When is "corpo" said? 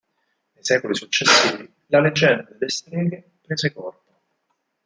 3.71-4.13